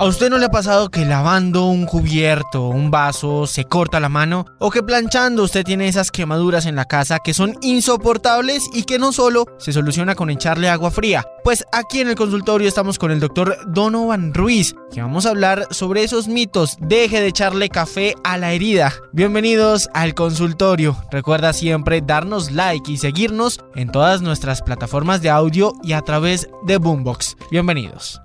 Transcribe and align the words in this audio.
¿A 0.00 0.06
usted 0.06 0.30
no 0.30 0.38
le 0.38 0.46
ha 0.46 0.50
pasado 0.50 0.88
que 0.88 1.04
lavando 1.04 1.66
un 1.66 1.84
cubierto 1.84 2.68
un 2.68 2.90
vaso 2.90 3.46
se 3.46 3.66
corta 3.66 4.00
la 4.00 4.08
mano? 4.08 4.46
¿O 4.58 4.70
que 4.70 4.82
planchando 4.82 5.42
usted 5.42 5.62
tiene 5.62 5.88
esas 5.88 6.10
quemaduras 6.10 6.64
en 6.64 6.74
la 6.74 6.86
casa 6.86 7.18
que 7.18 7.34
son 7.34 7.54
insoportables 7.60 8.66
y 8.72 8.84
que 8.84 8.98
no 8.98 9.12
solo 9.12 9.44
se 9.58 9.74
soluciona 9.74 10.14
con 10.14 10.30
echarle 10.30 10.70
agua 10.70 10.90
fría? 10.90 11.26
Pues 11.44 11.66
aquí 11.70 12.00
en 12.00 12.08
el 12.08 12.14
consultorio 12.14 12.66
estamos 12.66 12.98
con 12.98 13.10
el 13.10 13.20
doctor 13.20 13.58
Donovan 13.66 14.32
Ruiz, 14.32 14.74
que 14.90 15.02
vamos 15.02 15.26
a 15.26 15.30
hablar 15.30 15.66
sobre 15.70 16.02
esos 16.02 16.28
mitos. 16.28 16.78
Deje 16.80 17.20
de 17.20 17.26
echarle 17.26 17.68
café 17.68 18.14
a 18.24 18.38
la 18.38 18.54
herida. 18.54 18.94
Bienvenidos 19.12 19.90
al 19.92 20.14
consultorio. 20.14 20.96
Recuerda 21.10 21.52
siempre 21.52 22.00
darnos 22.00 22.52
like 22.52 22.90
y 22.90 22.96
seguirnos 22.96 23.60
en 23.74 23.92
todas 23.92 24.22
nuestras 24.22 24.62
plataformas 24.62 25.20
de 25.20 25.28
audio 25.28 25.74
y 25.82 25.92
a 25.92 26.00
través 26.00 26.48
de 26.66 26.78
Boombox. 26.78 27.36
Bienvenidos. 27.50 28.18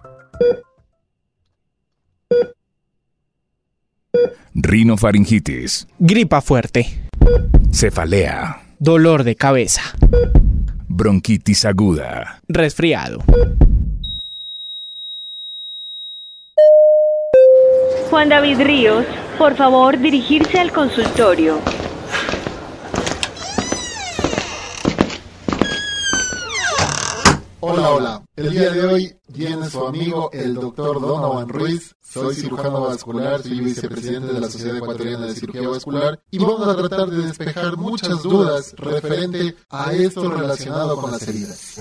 Rinofaringitis, 4.54 5.88
Gripa 6.00 6.42
fuerte. 6.42 6.86
cefalea, 7.72 8.62
Dolor 8.80 9.24
de 9.24 9.36
cabeza. 9.36 9.82
bronquitis 10.88 11.66
aguda, 11.66 12.40
Resfriado. 12.48 13.20
Juan 18.10 18.30
David 18.30 18.62
Ríos, 18.62 19.06
por 19.38 19.56
favor 19.58 20.00
dirigirse 20.00 20.58
al 20.60 20.72
consultorio. 20.72 21.60
Hola, 27.60 27.90
hola. 27.90 28.25
El 28.36 28.50
día 28.52 28.70
de 28.70 28.86
hoy 28.86 29.18
viene 29.30 29.70
su 29.70 29.88
amigo 29.88 30.30
el 30.34 30.56
doctor 30.56 31.00
Donovan 31.00 31.48
Ruiz. 31.48 31.96
Soy 32.02 32.36
cirujano 32.36 32.82
vascular, 32.82 33.42
soy 33.42 33.62
vicepresidente 33.62 34.34
de 34.34 34.42
la 34.42 34.50
Sociedad 34.50 34.76
Ecuatoriana 34.76 35.28
de 35.28 35.36
Cirugía 35.36 35.70
Vascular 35.70 36.22
y 36.32 36.40
vamos 36.40 36.68
a 36.68 36.76
tratar 36.76 37.10
de 37.10 37.28
despejar 37.28 37.78
muchas 37.78 38.24
dudas 38.24 38.74
referente 38.78 39.56
a 39.70 39.94
esto 39.94 40.30
relacionado 40.30 40.98
con 40.98 41.12
las 41.12 41.26
heridas. 41.26 41.80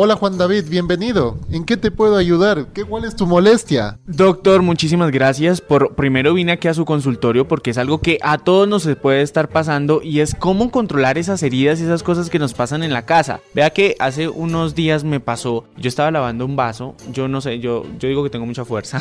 Hola 0.00 0.14
Juan 0.14 0.38
David, 0.38 0.66
bienvenido. 0.68 1.40
¿En 1.50 1.64
qué 1.64 1.76
te 1.76 1.90
puedo 1.90 2.16
ayudar? 2.16 2.68
¿Qué, 2.72 2.84
¿Cuál 2.84 3.04
es 3.04 3.16
tu 3.16 3.26
molestia? 3.26 3.98
Doctor, 4.06 4.62
muchísimas 4.62 5.10
gracias 5.10 5.60
por 5.60 5.96
primero 5.96 6.34
vine 6.34 6.52
aquí 6.52 6.68
a 6.68 6.74
su 6.74 6.84
consultorio 6.84 7.48
porque 7.48 7.70
es 7.70 7.78
algo 7.78 8.00
que 8.00 8.20
a 8.22 8.38
todos 8.38 8.68
nos 8.68 8.86
puede 9.02 9.22
estar 9.22 9.48
pasando 9.48 10.00
y 10.00 10.20
es 10.20 10.36
cómo 10.36 10.70
controlar 10.70 11.18
esas 11.18 11.42
heridas 11.42 11.80
y 11.80 11.82
esas 11.82 12.04
cosas 12.04 12.30
que 12.30 12.38
nos 12.38 12.54
pasan 12.54 12.84
en 12.84 12.92
la 12.92 13.06
casa. 13.06 13.40
Vea 13.54 13.70
que 13.70 13.96
hace 13.98 14.28
unos 14.28 14.76
días 14.76 15.02
me 15.02 15.18
pasó, 15.18 15.64
yo 15.76 15.88
estaba 15.88 16.12
lavando 16.12 16.46
un 16.46 16.54
vaso, 16.54 16.94
yo 17.12 17.26
no 17.26 17.40
sé, 17.40 17.58
yo, 17.58 17.84
yo 17.98 18.08
digo 18.08 18.22
que 18.22 18.30
tengo 18.30 18.46
mucha 18.46 18.64
fuerza. 18.64 19.00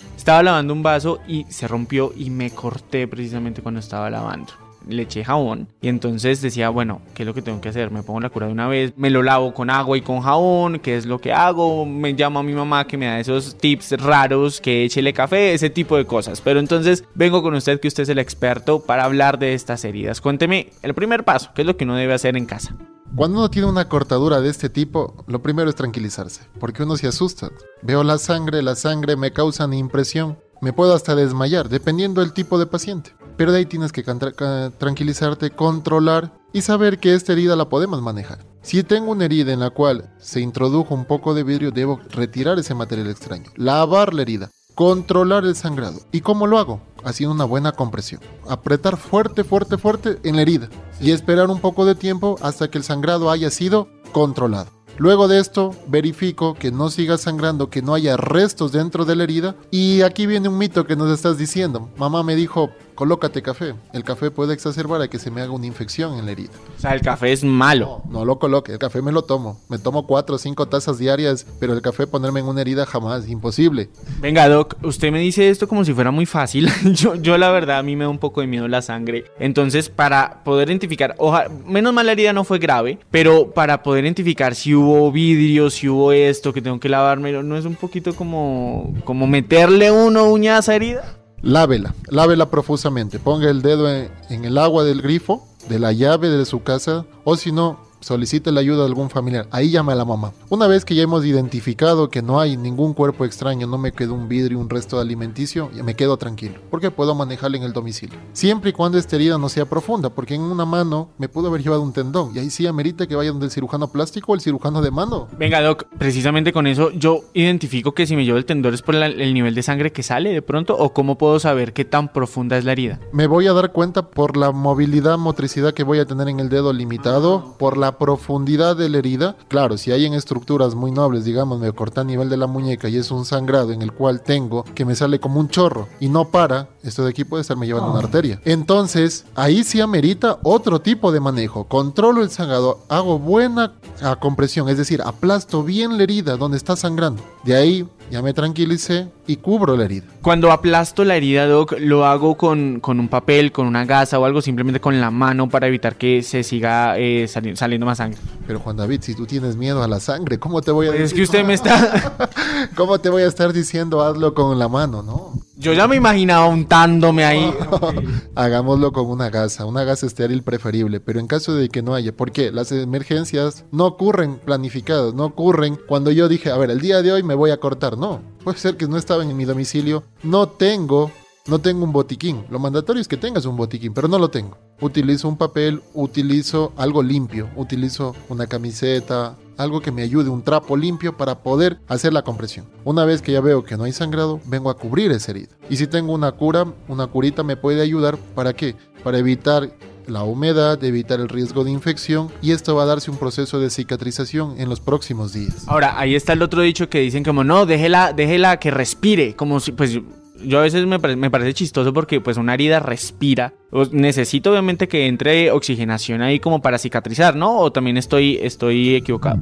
estaba 0.16 0.42
lavando 0.42 0.72
un 0.72 0.82
vaso 0.82 1.18
y 1.28 1.44
se 1.50 1.68
rompió 1.68 2.14
y 2.16 2.30
me 2.30 2.48
corté 2.52 3.06
precisamente 3.06 3.60
cuando 3.60 3.80
estaba 3.80 4.08
lavando 4.08 4.67
le 4.88 5.02
eché 5.02 5.24
jabón 5.24 5.68
y 5.80 5.88
entonces 5.88 6.40
decía, 6.42 6.70
bueno, 6.70 7.00
¿qué 7.14 7.22
es 7.22 7.26
lo 7.26 7.34
que 7.34 7.42
tengo 7.42 7.60
que 7.60 7.68
hacer? 7.68 7.90
Me 7.90 8.02
pongo 8.02 8.20
la 8.20 8.30
cura 8.30 8.46
de 8.46 8.52
una 8.52 8.68
vez, 8.68 8.92
me 8.96 9.10
lo 9.10 9.22
lavo 9.22 9.54
con 9.54 9.70
agua 9.70 9.96
y 9.96 10.00
con 10.00 10.20
jabón, 10.20 10.78
¿qué 10.80 10.96
es 10.96 11.06
lo 11.06 11.20
que 11.20 11.32
hago? 11.32 11.86
Me 11.86 12.12
llamo 12.12 12.40
a 12.40 12.42
mi 12.42 12.52
mamá 12.52 12.86
que 12.86 12.96
me 12.96 13.06
da 13.06 13.20
esos 13.20 13.56
tips 13.56 14.00
raros, 14.00 14.60
que 14.60 14.84
échele 14.84 15.12
café, 15.12 15.54
ese 15.54 15.70
tipo 15.70 15.96
de 15.96 16.04
cosas. 16.04 16.40
Pero 16.40 16.60
entonces 16.60 17.04
vengo 17.14 17.42
con 17.42 17.54
usted 17.54 17.80
que 17.80 17.88
usted 17.88 18.04
es 18.04 18.08
el 18.08 18.18
experto 18.18 18.80
para 18.80 19.04
hablar 19.04 19.38
de 19.38 19.54
estas 19.54 19.84
heridas. 19.84 20.20
Cuénteme 20.20 20.70
el 20.82 20.94
primer 20.94 21.24
paso, 21.24 21.50
¿qué 21.54 21.62
es 21.62 21.66
lo 21.66 21.76
que 21.76 21.84
uno 21.84 21.94
debe 21.94 22.14
hacer 22.14 22.36
en 22.36 22.46
casa? 22.46 22.74
Cuando 23.16 23.38
uno 23.38 23.50
tiene 23.50 23.68
una 23.68 23.88
cortadura 23.88 24.40
de 24.40 24.50
este 24.50 24.68
tipo, 24.68 25.24
lo 25.26 25.42
primero 25.42 25.70
es 25.70 25.76
tranquilizarse, 25.76 26.42
porque 26.60 26.82
uno 26.82 26.96
se 26.96 27.08
asusta. 27.08 27.50
Veo 27.82 28.04
la 28.04 28.18
sangre, 28.18 28.62
la 28.62 28.76
sangre 28.76 29.16
me 29.16 29.32
causa 29.32 29.64
una 29.64 29.76
impresión. 29.76 30.38
Me 30.60 30.72
puedo 30.72 30.94
hasta 30.94 31.14
desmayar, 31.14 31.68
dependiendo 31.68 32.20
del 32.20 32.32
tipo 32.32 32.58
de 32.58 32.66
paciente. 32.66 33.14
Pero 33.38 33.52
de 33.52 33.58
ahí 33.58 33.66
tienes 33.66 33.92
que 33.92 34.02
tranquilizarte, 34.02 35.52
controlar 35.52 36.32
y 36.52 36.60
saber 36.60 36.98
que 36.98 37.14
esta 37.14 37.32
herida 37.32 37.54
la 37.54 37.68
podemos 37.68 38.02
manejar. 38.02 38.44
Si 38.62 38.82
tengo 38.82 39.12
una 39.12 39.26
herida 39.26 39.52
en 39.52 39.60
la 39.60 39.70
cual 39.70 40.12
se 40.18 40.40
introdujo 40.40 40.92
un 40.92 41.04
poco 41.04 41.34
de 41.34 41.44
vidrio, 41.44 41.70
debo 41.70 42.00
retirar 42.10 42.58
ese 42.58 42.74
material 42.74 43.08
extraño, 43.08 43.50
lavar 43.54 44.12
la 44.12 44.22
herida, 44.22 44.50
controlar 44.74 45.44
el 45.44 45.54
sangrado. 45.54 46.00
¿Y 46.10 46.20
cómo 46.20 46.48
lo 46.48 46.58
hago? 46.58 46.80
Haciendo 47.04 47.32
una 47.32 47.44
buena 47.44 47.70
compresión. 47.70 48.20
Apretar 48.48 48.96
fuerte, 48.96 49.44
fuerte, 49.44 49.78
fuerte 49.78 50.18
en 50.24 50.34
la 50.34 50.42
herida 50.42 50.68
y 51.00 51.12
esperar 51.12 51.48
un 51.48 51.60
poco 51.60 51.84
de 51.84 51.94
tiempo 51.94 52.36
hasta 52.42 52.68
que 52.68 52.78
el 52.78 52.84
sangrado 52.84 53.30
haya 53.30 53.50
sido 53.50 53.88
controlado. 54.12 54.78
Luego 54.98 55.28
de 55.28 55.38
esto, 55.38 55.76
verifico 55.86 56.54
que 56.54 56.72
no 56.72 56.90
siga 56.90 57.18
sangrando, 57.18 57.70
que 57.70 57.82
no 57.82 57.94
haya 57.94 58.16
restos 58.16 58.72
dentro 58.72 59.04
de 59.04 59.14
la 59.14 59.22
herida. 59.22 59.54
Y 59.70 60.02
aquí 60.02 60.26
viene 60.26 60.48
un 60.48 60.58
mito 60.58 60.86
que 60.88 60.96
nos 60.96 61.08
estás 61.12 61.38
diciendo. 61.38 61.88
Mamá 61.96 62.24
me 62.24 62.34
dijo, 62.34 62.70
colócate 62.98 63.42
café. 63.42 63.74
El 63.92 64.02
café 64.02 64.32
puede 64.32 64.54
exacerbar 64.54 65.00
a 65.00 65.06
que 65.06 65.20
se 65.20 65.30
me 65.30 65.40
haga 65.40 65.52
una 65.52 65.66
infección 65.66 66.18
en 66.18 66.26
la 66.26 66.32
herida. 66.32 66.50
O 66.76 66.80
sea, 66.80 66.94
el 66.94 67.00
café 67.00 67.30
es 67.30 67.44
malo. 67.44 68.02
No 68.10 68.24
lo 68.24 68.40
coloque, 68.40 68.72
el 68.72 68.80
café 68.80 69.02
me 69.02 69.12
lo 69.12 69.22
tomo. 69.22 69.60
Me 69.68 69.78
tomo 69.78 70.04
cuatro 70.04 70.34
o 70.34 70.38
cinco 70.38 70.66
tazas 70.66 70.98
diarias, 70.98 71.46
pero 71.60 71.74
el 71.74 71.80
café 71.80 72.08
ponerme 72.08 72.40
en 72.40 72.46
una 72.46 72.60
herida 72.60 72.86
jamás, 72.86 73.28
imposible. 73.28 73.88
Venga, 74.18 74.48
Doc, 74.48 74.74
usted 74.82 75.12
me 75.12 75.20
dice 75.20 75.48
esto 75.48 75.68
como 75.68 75.84
si 75.84 75.94
fuera 75.94 76.10
muy 76.10 76.26
fácil. 76.26 76.68
yo, 76.92 77.14
yo 77.14 77.38
la 77.38 77.52
verdad, 77.52 77.78
a 77.78 77.82
mí 77.84 77.94
me 77.94 78.02
da 78.02 78.10
un 78.10 78.18
poco 78.18 78.40
de 78.40 78.48
miedo 78.48 78.66
la 78.66 78.82
sangre. 78.82 79.26
Entonces, 79.38 79.88
para 79.88 80.42
poder 80.42 80.66
identificar, 80.66 81.14
oja, 81.18 81.46
menos 81.68 81.94
mal 81.94 82.04
la 82.04 82.10
herida 82.10 82.32
no 82.32 82.42
fue 82.42 82.58
grave, 82.58 82.98
pero 83.12 83.52
para 83.52 83.84
poder 83.84 84.06
identificar 84.06 84.56
si 84.56 84.74
hubo 84.74 85.12
vidrio, 85.12 85.70
si 85.70 85.88
hubo 85.88 86.10
esto, 86.10 86.52
que 86.52 86.62
tengo 86.62 86.80
que 86.80 86.88
lavármelo, 86.88 87.44
¿no 87.44 87.56
es 87.56 87.64
un 87.64 87.76
poquito 87.76 88.16
como, 88.16 88.92
como 89.04 89.28
meterle 89.28 89.92
uno 89.92 90.24
uña 90.24 90.56
a 90.56 90.58
esa 90.58 90.74
herida? 90.74 91.17
Lávela, 91.42 91.94
lávela 92.08 92.50
profusamente. 92.50 93.18
Ponga 93.18 93.48
el 93.50 93.62
dedo 93.62 93.90
en, 93.90 94.10
en 94.28 94.44
el 94.44 94.58
agua 94.58 94.84
del 94.84 95.02
grifo, 95.02 95.46
de 95.68 95.78
la 95.78 95.92
llave 95.92 96.28
de 96.28 96.44
su 96.44 96.62
casa, 96.62 97.06
o 97.24 97.36
si 97.36 97.52
no, 97.52 97.87
solicite 98.00 98.52
la 98.52 98.60
ayuda 98.60 98.78
de 98.80 98.86
algún 98.86 99.10
familiar. 99.10 99.46
Ahí 99.50 99.70
llama 99.70 99.92
a 99.92 99.96
la 99.96 100.04
mamá. 100.04 100.32
Una 100.48 100.66
vez 100.66 100.84
que 100.84 100.94
ya 100.94 101.02
hemos 101.02 101.24
identificado 101.24 102.10
que 102.10 102.22
no 102.22 102.40
hay 102.40 102.56
ningún 102.56 102.94
cuerpo 102.94 103.24
extraño, 103.24 103.66
no 103.66 103.78
me 103.78 103.92
quedó 103.92 104.14
un 104.14 104.28
vidrio, 104.28 104.58
un 104.58 104.70
resto 104.70 104.96
de 104.96 105.02
alimenticio, 105.02 105.70
me 105.84 105.94
quedo 105.94 106.16
tranquilo, 106.16 106.60
porque 106.70 106.90
puedo 106.90 107.14
manejarla 107.14 107.56
en 107.56 107.62
el 107.64 107.72
domicilio. 107.72 108.18
Siempre 108.32 108.70
y 108.70 108.72
cuando 108.72 108.98
esta 108.98 109.16
herida 109.16 109.38
no 109.38 109.48
sea 109.48 109.66
profunda, 109.66 110.10
porque 110.10 110.34
en 110.34 110.42
una 110.42 110.64
mano 110.64 111.10
me 111.18 111.28
pudo 111.28 111.48
haber 111.48 111.62
llevado 111.62 111.82
un 111.82 111.92
tendón, 111.92 112.30
y 112.34 112.38
ahí 112.38 112.50
sí 112.50 112.66
amerita 112.66 113.06
que 113.06 113.16
vaya 113.16 113.30
donde 113.30 113.46
el 113.46 113.52
cirujano 113.52 113.88
plástico 113.88 114.32
o 114.32 114.34
el 114.34 114.40
cirujano 114.40 114.80
de 114.82 114.90
mano. 114.90 115.28
Venga, 115.38 115.60
Doc, 115.60 115.84
precisamente 115.98 116.52
con 116.52 116.66
eso 116.66 116.90
yo 116.90 117.20
identifico 117.34 117.92
que 117.92 118.06
si 118.06 118.16
me 118.16 118.24
llevo 118.24 118.38
el 118.38 118.44
tendón 118.44 118.74
es 118.74 118.82
por 118.82 118.94
la- 118.94 119.06
el 119.06 119.34
nivel 119.34 119.54
de 119.54 119.62
sangre 119.62 119.92
que 119.92 120.02
sale 120.02 120.32
de 120.32 120.42
pronto, 120.42 120.76
o 120.76 120.92
cómo 120.92 121.18
puedo 121.18 121.38
saber 121.40 121.72
qué 121.72 121.84
tan 121.84 122.12
profunda 122.12 122.56
es 122.58 122.64
la 122.64 122.72
herida. 122.72 123.00
Me 123.12 123.26
voy 123.26 123.46
a 123.46 123.52
dar 123.52 123.72
cuenta 123.72 124.10
por 124.10 124.36
la 124.36 124.52
movilidad, 124.52 125.18
motricidad 125.18 125.74
que 125.74 125.82
voy 125.84 125.98
a 125.98 126.06
tener 126.06 126.28
en 126.28 126.40
el 126.40 126.48
dedo 126.48 126.72
limitado, 126.72 127.56
por 127.58 127.76
la 127.76 127.87
profundidad 127.96 128.76
de 128.76 128.88
la 128.88 128.98
herida. 128.98 129.36
Claro, 129.48 129.78
si 129.78 129.92
hay 129.92 130.04
en 130.04 130.14
estructuras 130.14 130.74
muy 130.74 130.90
nobles, 130.90 131.24
digamos, 131.24 131.60
me 131.60 131.72
corté 131.72 132.00
a 132.00 132.04
nivel 132.04 132.28
de 132.28 132.36
la 132.36 132.46
muñeca 132.46 132.88
y 132.88 132.96
es 132.96 133.10
un 133.10 133.24
sangrado 133.24 133.72
en 133.72 133.80
el 133.80 133.92
cual 133.92 134.22
tengo 134.22 134.64
que 134.74 134.84
me 134.84 134.94
sale 134.94 135.20
como 135.20 135.40
un 135.40 135.48
chorro 135.48 135.88
y 136.00 136.08
no 136.08 136.26
para, 136.30 136.68
esto 136.82 137.04
de 137.04 137.10
aquí 137.10 137.24
puede 137.24 137.42
estarme 137.42 137.66
llevando 137.66 137.90
una 137.90 138.00
arteria. 138.00 138.40
Entonces, 138.44 139.24
ahí 139.34 139.64
sí 139.64 139.80
amerita 139.80 140.38
otro 140.42 140.80
tipo 140.80 141.12
de 141.12 141.20
manejo. 141.20 141.64
Controlo 141.64 142.22
el 142.22 142.30
sangrado, 142.30 142.80
hago 142.88 143.18
buena 143.18 143.74
ah, 144.02 144.16
compresión, 144.16 144.68
es 144.68 144.76
decir, 144.76 145.00
aplasto 145.02 145.62
bien 145.62 145.96
la 145.96 146.02
herida 146.02 146.36
donde 146.36 146.56
está 146.56 146.76
sangrando. 146.76 147.22
De 147.48 147.56
ahí 147.56 147.86
ya 148.10 148.20
me 148.20 148.34
tranquilicé 148.34 149.08
y 149.26 149.36
cubro 149.36 149.74
la 149.74 149.86
herida. 149.86 150.04
Cuando 150.20 150.52
aplasto 150.52 151.02
la 151.02 151.16
herida, 151.16 151.46
Doc, 151.46 151.74
lo 151.78 152.04
hago 152.04 152.36
con, 152.36 152.78
con 152.80 153.00
un 153.00 153.08
papel, 153.08 153.52
con 153.52 153.66
una 153.66 153.86
gasa 153.86 154.18
o 154.18 154.26
algo, 154.26 154.42
simplemente 154.42 154.80
con 154.80 155.00
la 155.00 155.10
mano 155.10 155.48
para 155.48 155.66
evitar 155.66 155.96
que 155.96 156.22
se 156.22 156.42
siga 156.42 156.98
eh, 156.98 157.26
sali- 157.26 157.56
saliendo 157.56 157.86
más 157.86 157.96
sangre. 157.98 158.18
Pero 158.46 158.58
Juan 158.60 158.76
David, 158.76 159.00
si 159.00 159.14
tú 159.14 159.24
tienes 159.24 159.56
miedo 159.56 159.82
a 159.82 159.88
la 159.88 159.98
sangre, 159.98 160.38
¿cómo 160.38 160.60
te 160.60 160.72
voy 160.72 160.88
a 160.88 160.90
decir? 160.90 161.06
Es 161.06 161.14
que 161.14 161.22
usted 161.22 161.42
me 161.42 161.54
está... 161.54 162.28
¿Cómo 162.76 162.98
te 162.98 163.10
voy 163.10 163.22
a 163.22 163.26
estar 163.26 163.52
diciendo 163.52 164.02
hazlo 164.02 164.34
con 164.34 164.58
la 164.58 164.68
mano, 164.68 165.02
no? 165.02 165.32
Yo 165.56 165.72
ya 165.72 165.88
me 165.88 165.96
imaginaba 165.96 166.46
untándome 166.46 167.24
ahí. 167.24 167.52
Hagámoslo 168.34 168.92
con 168.92 169.06
una 169.06 169.30
gasa, 169.30 169.64
una 169.64 169.84
gasa 169.84 170.06
estéril 170.06 170.42
preferible, 170.42 171.00
pero 171.00 171.20
en 171.20 171.26
caso 171.26 171.54
de 171.54 171.68
que 171.68 171.82
no 171.82 171.94
haya, 171.94 172.16
porque 172.16 172.52
las 172.52 172.70
emergencias 172.70 173.64
no 173.72 173.86
ocurren 173.86 174.38
planificadas, 174.38 175.14
no 175.14 175.24
ocurren 175.24 175.78
cuando 175.88 176.10
yo 176.10 176.28
dije, 176.28 176.50
a 176.50 176.56
ver, 176.56 176.70
el 176.70 176.80
día 176.80 177.02
de 177.02 177.12
hoy 177.12 177.22
me 177.22 177.34
voy 177.34 177.50
a 177.50 177.58
cortar, 177.58 177.98
no. 177.98 178.20
Puede 178.44 178.58
ser 178.58 178.76
que 178.76 178.86
no 178.86 178.96
estaba 178.96 179.22
en 179.22 179.36
mi 179.36 179.44
domicilio, 179.44 180.04
no 180.22 180.48
tengo 180.48 181.10
no 181.48 181.58
tengo 181.58 181.84
un 181.84 181.92
botiquín. 181.92 182.44
Lo 182.50 182.58
mandatorio 182.58 183.00
es 183.00 183.08
que 183.08 183.16
tengas 183.16 183.46
un 183.46 183.56
botiquín, 183.56 183.94
pero 183.94 184.06
no 184.06 184.18
lo 184.18 184.28
tengo. 184.28 184.58
Utilizo 184.80 185.28
un 185.28 185.36
papel, 185.36 185.82
utilizo 185.94 186.72
algo 186.76 187.02
limpio, 187.02 187.48
utilizo 187.56 188.14
una 188.28 188.46
camiseta, 188.46 189.36
algo 189.56 189.80
que 189.80 189.90
me 189.90 190.02
ayude, 190.02 190.30
un 190.30 190.42
trapo 190.42 190.76
limpio 190.76 191.16
para 191.16 191.40
poder 191.40 191.78
hacer 191.88 192.12
la 192.12 192.22
compresión. 192.22 192.66
Una 192.84 193.04
vez 193.04 193.20
que 193.20 193.32
ya 193.32 193.40
veo 193.40 193.64
que 193.64 193.76
no 193.76 193.84
hay 193.84 193.92
sangrado, 193.92 194.40
vengo 194.46 194.70
a 194.70 194.76
cubrir 194.76 195.10
esa 195.10 195.32
herida. 195.32 195.56
Y 195.68 195.76
si 195.76 195.86
tengo 195.86 196.12
una 196.12 196.32
cura, 196.32 196.66
una 196.86 197.08
curita 197.08 197.42
me 197.42 197.56
puede 197.56 197.82
ayudar, 197.82 198.16
¿para 198.34 198.52
qué? 198.52 198.76
Para 199.02 199.18
evitar 199.18 199.70
la 200.06 200.22
humedad, 200.22 200.82
evitar 200.82 201.20
el 201.20 201.28
riesgo 201.28 201.64
de 201.64 201.70
infección 201.70 202.30
y 202.40 202.52
esto 202.52 202.74
va 202.74 202.84
a 202.84 202.86
darse 202.86 203.10
un 203.10 203.18
proceso 203.18 203.60
de 203.60 203.68
cicatrización 203.68 204.58
en 204.58 204.68
los 204.68 204.80
próximos 204.80 205.32
días. 205.32 205.64
Ahora, 205.66 205.98
ahí 205.98 206.14
está 206.14 206.32
el 206.32 206.42
otro 206.42 206.62
dicho 206.62 206.88
que 206.88 207.00
dicen 207.00 207.24
como 207.24 207.44
no, 207.44 207.66
déjela, 207.66 208.12
déjela 208.12 208.58
que 208.58 208.70
respire, 208.70 209.36
como 209.36 209.60
si 209.60 209.72
pues 209.72 209.98
yo 210.42 210.58
a 210.58 210.62
veces 210.62 210.86
me, 210.86 210.98
me, 210.98 211.30
parece 211.30 211.54
chistoso 211.54 211.92
porque 211.92 212.20
pues 212.20 212.36
una 212.36 212.54
herida 212.54 212.80
respira. 212.80 213.54
Necesito 213.92 214.50
obviamente 214.50 214.88
que 214.88 215.06
entre 215.06 215.50
oxigenación 215.50 216.22
ahí 216.22 216.40
como 216.40 216.62
para 216.62 216.78
cicatrizar, 216.78 217.36
¿no? 217.36 217.58
O 217.58 217.70
también 217.70 217.96
estoy, 217.96 218.38
estoy 218.42 218.94
equivocado. 218.94 219.40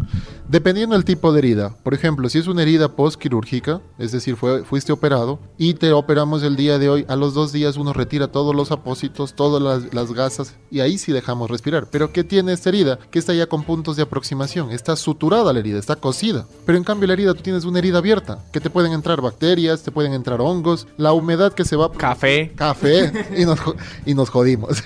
Dependiendo 0.48 0.94
del 0.94 1.04
tipo 1.04 1.32
de 1.32 1.38
herida. 1.38 1.76
Por 1.82 1.94
ejemplo, 1.94 2.28
si 2.28 2.38
es 2.38 2.46
una 2.46 2.62
herida 2.62 2.94
postquirúrgica, 2.94 3.80
es 3.98 4.12
decir, 4.12 4.36
fue, 4.36 4.64
fuiste 4.64 4.92
operado 4.92 5.38
y 5.58 5.74
te 5.74 5.92
operamos 5.92 6.42
el 6.42 6.56
día 6.56 6.78
de 6.78 6.88
hoy, 6.88 7.04
a 7.08 7.16
los 7.16 7.34
dos 7.34 7.52
días 7.52 7.76
uno 7.76 7.92
retira 7.92 8.28
todos 8.28 8.54
los 8.54 8.72
apósitos, 8.72 9.34
todas 9.34 9.62
las, 9.62 9.94
las 9.94 10.12
gasas 10.12 10.56
y 10.70 10.80
ahí 10.80 10.98
sí 10.98 11.12
dejamos 11.12 11.50
respirar. 11.50 11.88
Pero 11.90 12.12
¿qué 12.12 12.24
tiene 12.24 12.52
esta 12.52 12.68
herida? 12.68 12.98
Que 13.10 13.18
está 13.18 13.32
ya 13.32 13.46
con 13.46 13.62
puntos 13.62 13.96
de 13.96 14.02
aproximación. 14.02 14.72
Está 14.72 14.96
suturada 14.96 15.52
la 15.52 15.60
herida, 15.60 15.78
está 15.78 15.96
cosida. 15.96 16.46
Pero 16.64 16.78
en 16.78 16.84
cambio 16.84 17.06
la 17.06 17.12
herida, 17.12 17.34
tú 17.34 17.42
tienes 17.42 17.64
una 17.64 17.78
herida 17.78 17.98
abierta, 17.98 18.44
que 18.52 18.60
te 18.60 18.70
pueden 18.70 18.92
entrar 18.92 19.20
bacterias, 19.20 19.82
te 19.82 19.92
pueden 19.92 20.12
entrar 20.12 20.40
hongos, 20.40 20.88
la 20.96 21.12
humedad 21.12 21.52
que 21.52 21.64
se 21.64 21.76
va... 21.76 21.92
Café. 21.92 22.52
Café. 22.56 23.12
y, 23.36 23.44
nos, 23.44 23.58
y 24.04 24.15
nos 24.16 24.30
jodimos. 24.30 24.82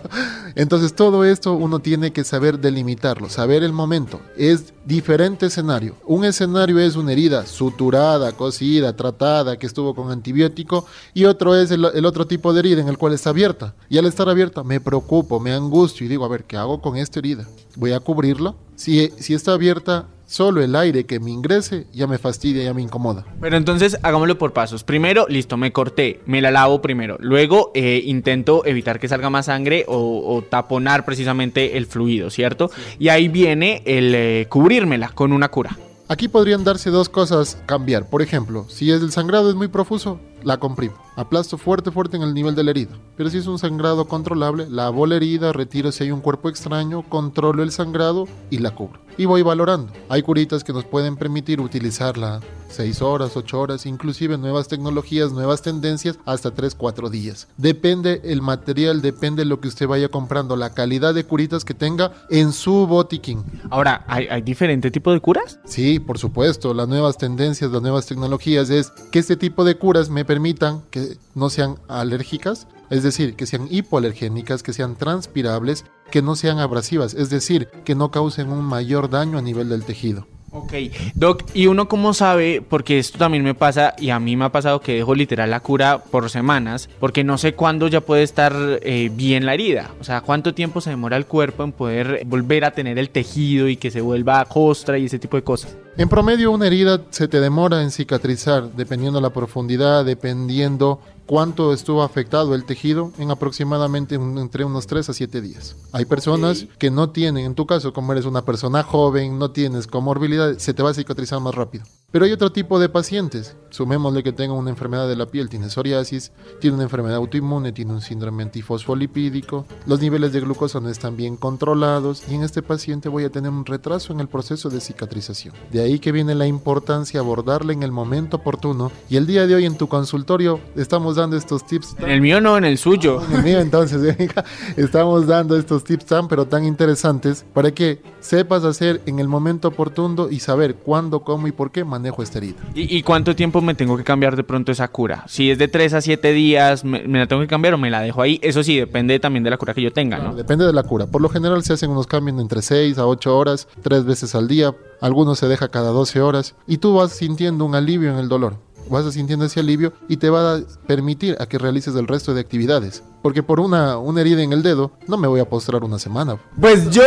Entonces 0.56 0.94
todo 0.94 1.24
esto 1.24 1.54
uno 1.54 1.78
tiene 1.78 2.12
que 2.12 2.24
saber 2.24 2.58
delimitarlo, 2.58 3.28
saber 3.28 3.62
el 3.62 3.72
momento. 3.72 4.20
Es 4.36 4.72
diferente 4.84 5.46
escenario. 5.46 5.94
Un 6.06 6.24
escenario 6.24 6.78
es 6.80 6.96
una 6.96 7.12
herida 7.12 7.46
suturada, 7.46 8.32
cosida, 8.32 8.96
tratada, 8.96 9.58
que 9.58 9.66
estuvo 9.66 9.94
con 9.94 10.10
antibiótico, 10.10 10.86
y 11.14 11.26
otro 11.26 11.54
es 11.54 11.70
el, 11.70 11.84
otro 11.84 12.26
tipo 12.26 12.52
de 12.52 12.60
herida 12.60 12.80
en 12.80 12.88
el 12.88 12.98
cual 12.98 13.12
está 13.12 13.30
abierta. 13.30 13.74
Y 13.88 13.98
al 13.98 14.06
estar 14.06 14.28
abierta 14.28 14.64
me 14.64 14.80
preocupo, 14.80 15.38
me 15.38 15.52
angustio 15.52 16.06
y 16.06 16.08
digo, 16.08 16.24
a 16.24 16.28
ver, 16.28 16.44
¿qué 16.44 16.56
hago 16.56 16.80
con 16.80 16.96
esta 16.96 17.20
herida? 17.20 17.46
¿Voy 17.76 17.92
a 17.92 18.00
cubrirla? 18.00 18.54
Si, 18.74 19.12
si 19.18 19.34
está 19.34 19.52
abierta, 19.52 20.06
solo 20.30 20.62
el 20.62 20.76
aire 20.76 21.04
que 21.06 21.18
me 21.18 21.32
ingrese 21.32 21.86
ya 21.92 22.06
me 22.06 22.16
fastidia, 22.16 22.62
ya 22.62 22.72
me 22.72 22.82
incomoda. 22.82 23.24
Pero 23.40 23.56
entonces 23.56 23.98
hagámoslo 24.02 24.38
por 24.38 24.52
pasos. 24.52 24.84
Primero, 24.84 25.26
listo, 25.28 25.56
me 25.56 25.72
corté, 25.72 26.20
me 26.24 26.40
la 26.40 26.52
lavo 26.52 26.80
primero. 26.80 27.16
Luego 27.20 27.72
eh, 27.74 28.00
intento 28.04 28.64
evitar 28.64 29.00
que 29.00 29.08
salga 29.08 29.28
más 29.28 29.46
sangre 29.46 29.84
o, 29.88 30.34
o 30.34 30.42
taponar 30.42 31.04
precisamente 31.04 31.76
el 31.76 31.86
fluido, 31.86 32.30
¿cierto? 32.30 32.70
Sí. 32.74 32.96
Y 33.00 33.08
ahí 33.08 33.28
viene 33.28 33.82
el 33.84 34.14
eh, 34.14 34.46
cubrírmela 34.48 35.08
con 35.08 35.32
una 35.32 35.48
cura. 35.50 35.76
Aquí 36.08 36.28
podrían 36.28 36.64
darse 36.64 36.90
dos 36.90 37.08
cosas 37.08 37.62
cambiar. 37.66 38.08
Por 38.08 38.22
ejemplo, 38.22 38.66
si 38.68 38.90
el 38.90 39.12
sangrado 39.12 39.48
es 39.48 39.54
muy 39.54 39.68
profuso, 39.68 40.20
la 40.42 40.58
comprimo. 40.58 40.96
Aplasto 41.16 41.58
fuerte, 41.58 41.90
fuerte 41.90 42.16
en 42.16 42.22
el 42.22 42.34
nivel 42.34 42.54
de 42.54 42.64
la 42.64 42.70
herida. 42.70 42.96
Pero 43.16 43.30
si 43.30 43.38
es 43.38 43.46
un 43.46 43.58
sangrado 43.58 44.06
controlable, 44.06 44.68
lavo 44.70 45.06
la 45.06 45.16
herida, 45.16 45.52
retiro 45.52 45.92
si 45.92 46.04
hay 46.04 46.10
un 46.10 46.20
cuerpo 46.20 46.48
extraño, 46.48 47.02
controlo 47.08 47.62
el 47.62 47.72
sangrado 47.72 48.26
y 48.48 48.58
la 48.58 48.70
cubro. 48.74 49.00
Y 49.18 49.26
voy 49.26 49.42
valorando. 49.42 49.92
Hay 50.08 50.22
curitas 50.22 50.64
que 50.64 50.72
nos 50.72 50.84
pueden 50.84 51.16
permitir 51.16 51.60
utilizarla 51.60 52.40
6 52.70 53.02
horas, 53.02 53.36
8 53.36 53.60
horas, 53.60 53.86
inclusive 53.86 54.38
nuevas 54.38 54.68
tecnologías, 54.68 55.32
nuevas 55.32 55.62
tendencias, 55.62 56.18
hasta 56.24 56.52
3, 56.52 56.74
4 56.74 57.10
días. 57.10 57.48
Depende 57.56 58.22
el 58.24 58.40
material, 58.40 59.02
depende 59.02 59.44
lo 59.44 59.60
que 59.60 59.68
usted 59.68 59.86
vaya 59.86 60.08
comprando, 60.08 60.56
la 60.56 60.72
calidad 60.72 61.12
de 61.12 61.24
curitas 61.24 61.64
que 61.64 61.74
tenga 61.74 62.12
en 62.30 62.52
su 62.52 62.86
botiquín. 62.86 63.44
Ahora, 63.68 64.04
¿hay, 64.06 64.26
¿hay 64.28 64.42
diferente 64.42 64.90
tipo 64.90 65.12
de 65.12 65.20
curas? 65.20 65.58
Sí, 65.64 65.98
por 65.98 66.18
supuesto. 66.18 66.72
Las 66.72 66.88
nuevas 66.88 67.18
tendencias, 67.18 67.70
las 67.70 67.82
nuevas 67.82 68.06
tecnologías 68.06 68.70
es 68.70 68.90
que 69.10 69.18
este 69.18 69.36
tipo 69.36 69.64
de 69.64 69.76
curas 69.76 70.08
me 70.08 70.24
permitan 70.30 70.84
que 70.92 71.18
no 71.34 71.50
sean 71.50 71.80
alérgicas, 71.88 72.68
es 72.88 73.02
decir, 73.02 73.34
que 73.34 73.46
sean 73.46 73.66
hipoalergénicas, 73.68 74.62
que 74.62 74.72
sean 74.72 74.94
transpirables, 74.94 75.84
que 76.12 76.22
no 76.22 76.36
sean 76.36 76.60
abrasivas, 76.60 77.14
es 77.14 77.30
decir, 77.30 77.66
que 77.84 77.96
no 77.96 78.12
causen 78.12 78.52
un 78.52 78.64
mayor 78.64 79.10
daño 79.10 79.38
a 79.38 79.42
nivel 79.42 79.68
del 79.70 79.82
tejido. 79.82 80.28
Ok, 80.52 80.72
Doc, 81.14 81.44
¿y 81.54 81.68
uno 81.68 81.88
cómo 81.88 82.12
sabe? 82.12 82.60
Porque 82.68 82.98
esto 82.98 83.18
también 83.18 83.44
me 83.44 83.54
pasa 83.54 83.94
y 83.98 84.10
a 84.10 84.18
mí 84.18 84.34
me 84.34 84.46
ha 84.46 84.48
pasado 84.52 84.80
que 84.80 84.96
dejo 84.96 85.14
literal 85.14 85.48
la 85.48 85.60
cura 85.60 86.02
por 86.10 86.28
semanas 86.28 86.88
porque 86.98 87.22
no 87.22 87.38
sé 87.38 87.54
cuándo 87.54 87.86
ya 87.86 88.00
puede 88.00 88.24
estar 88.24 88.52
eh, 88.82 89.12
bien 89.14 89.46
la 89.46 89.54
herida. 89.54 89.92
O 90.00 90.04
sea, 90.04 90.22
cuánto 90.22 90.52
tiempo 90.52 90.80
se 90.80 90.90
demora 90.90 91.16
el 91.16 91.26
cuerpo 91.26 91.62
en 91.62 91.70
poder 91.70 92.22
volver 92.26 92.64
a 92.64 92.72
tener 92.72 92.98
el 92.98 93.10
tejido 93.10 93.68
y 93.68 93.76
que 93.76 93.92
se 93.92 94.00
vuelva 94.00 94.44
costra 94.46 94.98
y 94.98 95.04
ese 95.04 95.20
tipo 95.20 95.36
de 95.36 95.44
cosas. 95.44 95.76
En 95.96 96.08
promedio 96.08 96.50
una 96.50 96.66
herida 96.66 97.00
se 97.10 97.28
te 97.28 97.40
demora 97.40 97.82
en 97.82 97.92
cicatrizar 97.92 98.72
dependiendo 98.72 99.20
la 99.20 99.30
profundidad, 99.30 100.04
dependiendo 100.04 101.00
cuánto 101.30 101.72
estuvo 101.72 102.02
afectado 102.02 102.56
el 102.56 102.64
tejido 102.64 103.12
en 103.16 103.30
aproximadamente 103.30 104.18
un, 104.18 104.36
entre 104.38 104.64
unos 104.64 104.88
3 104.88 105.10
a 105.10 105.12
7 105.12 105.40
días. 105.40 105.76
Hay 105.92 106.04
personas 106.04 106.64
okay. 106.64 106.76
que 106.76 106.90
no 106.90 107.10
tienen, 107.10 107.46
en 107.46 107.54
tu 107.54 107.66
caso, 107.66 107.92
como 107.92 108.10
eres 108.10 108.24
una 108.24 108.44
persona 108.44 108.82
joven, 108.82 109.38
no 109.38 109.52
tienes 109.52 109.86
comorbilidad, 109.86 110.58
se 110.58 110.74
te 110.74 110.82
va 110.82 110.90
a 110.90 110.94
cicatrizar 110.94 111.38
más 111.38 111.54
rápido. 111.54 111.84
Pero 112.12 112.24
hay 112.24 112.32
otro 112.32 112.50
tipo 112.50 112.80
de 112.80 112.88
pacientes, 112.88 113.56
sumémosle 113.70 114.24
que 114.24 114.32
tenga 114.32 114.54
una 114.54 114.70
enfermedad 114.70 115.08
de 115.08 115.14
la 115.14 115.26
piel, 115.26 115.48
tiene 115.48 115.70
psoriasis, 115.70 116.32
tiene 116.60 116.74
una 116.74 116.82
enfermedad 116.82 117.16
autoinmune, 117.18 117.70
tiene 117.70 117.92
un 117.92 118.00
síndrome 118.00 118.42
antifosfolipídico, 118.42 119.64
los 119.86 120.00
niveles 120.00 120.32
de 120.32 120.40
glucosa 120.40 120.80
no 120.80 120.88
están 120.88 121.16
bien 121.16 121.36
controlados 121.36 122.24
y 122.28 122.34
en 122.34 122.42
este 122.42 122.62
paciente 122.62 123.08
voy 123.08 123.24
a 123.24 123.30
tener 123.30 123.52
un 123.52 123.64
retraso 123.64 124.12
en 124.12 124.18
el 124.18 124.26
proceso 124.26 124.70
de 124.70 124.80
cicatrización. 124.80 125.54
De 125.70 125.82
ahí 125.82 126.00
que 126.00 126.10
viene 126.10 126.34
la 126.34 126.48
importancia 126.48 127.20
abordarle 127.20 127.74
en 127.74 127.84
el 127.84 127.92
momento 127.92 128.38
oportuno 128.38 128.90
y 129.08 129.16
el 129.16 129.28
día 129.28 129.46
de 129.46 129.54
hoy 129.54 129.64
en 129.64 129.78
tu 129.78 129.86
consultorio 129.86 130.58
estamos 130.74 131.14
dando 131.14 131.36
estos 131.36 131.64
tips. 131.64 131.94
En 132.00 132.10
el 132.10 132.20
mío 132.20 132.40
no, 132.40 132.58
en 132.58 132.64
el 132.64 132.76
suyo. 132.76 133.22
En 133.24 133.36
el 133.36 133.42
mío 133.44 133.60
entonces, 133.60 134.16
estamos 134.76 135.28
dando 135.28 135.56
estos 135.56 135.84
tips 135.84 136.06
tan 136.06 136.26
pero 136.26 136.46
tan 136.46 136.64
interesantes 136.64 137.44
para 137.52 137.70
que 137.70 138.02
sepas 138.18 138.64
hacer 138.64 139.00
en 139.06 139.20
el 139.20 139.28
momento 139.28 139.68
oportuno 139.68 140.28
y 140.28 140.40
saber 140.40 140.74
cuándo, 140.74 141.20
cómo 141.20 141.46
y 141.46 141.52
por 141.52 141.70
qué 141.70 141.84
esta 142.22 142.38
herida. 142.38 142.56
¿Y, 142.74 142.96
¿Y, 142.96 143.02
cuánto 143.02 143.34
tiempo 143.34 143.60
me 143.60 143.74
tengo 143.74 143.96
que 143.96 144.04
cambiar 144.04 144.36
de 144.36 144.44
pronto 144.44 144.72
esa 144.72 144.88
cura? 144.88 145.24
Si 145.26 145.50
es 145.50 145.58
de 145.58 145.68
3 145.68 145.94
a 145.94 146.00
7 146.00 146.32
días, 146.32 146.84
¿me, 146.84 147.06
¿me, 147.06 147.18
la 147.18 147.26
tengo 147.26 147.42
que 147.42 147.48
cambiar 147.48 147.74
o 147.74 147.78
me 147.78 147.90
la 147.90 148.00
dejo 148.00 148.22
ahí? 148.22 148.38
Eso 148.42 148.62
sí, 148.62 148.78
depende 148.78 149.18
también 149.20 149.44
de 149.44 149.50
la 149.50 149.56
cura 149.56 149.74
que 149.74 149.82
yo 149.82 149.92
tenga, 149.92 150.18
¿no? 150.18 150.34
Depende 150.34 150.66
de 150.66 150.72
la 150.72 150.82
cura. 150.82 151.06
Por 151.06 151.22
lo 151.22 151.28
general 151.28 151.62
se 151.62 151.72
hacen 151.72 151.90
unos 151.90 152.06
cambios 152.06 152.38
entre 152.40 152.62
6 152.62 152.98
a 152.98 153.06
8 153.06 153.36
horas, 153.36 153.68
3 153.82 154.04
veces 154.04 154.34
al 154.34 154.48
día. 154.48 154.74
Algunos 155.00 155.38
se 155.38 155.48
deja 155.48 155.68
cada 155.68 155.90
12 155.90 156.20
horas 156.20 156.54
y 156.66 156.78
tú 156.78 156.94
vas 156.94 157.12
sintiendo 157.12 157.64
un 157.64 157.74
alivio 157.74 158.10
en 158.10 158.18
el 158.18 158.28
dolor 158.28 158.56
vas 158.90 159.12
sintiendo 159.14 159.44
ese 159.44 159.60
alivio 159.60 159.92
y 160.08 160.16
te 160.16 160.30
va 160.30 160.56
a 160.56 160.60
permitir 160.86 161.36
a 161.38 161.46
que 161.46 161.58
realices 161.58 161.94
el 161.94 162.08
resto 162.08 162.34
de 162.34 162.40
actividades. 162.40 163.02
Porque 163.22 163.42
por 163.42 163.60
una, 163.60 163.98
una 163.98 164.20
herida 164.20 164.42
en 164.42 164.52
el 164.52 164.62
dedo 164.62 164.92
no 165.06 165.16
me 165.16 165.28
voy 165.28 165.40
a 165.40 165.48
postrar 165.48 165.84
una 165.84 165.98
semana. 165.98 166.38
Pues 166.58 166.90
yo... 166.90 167.02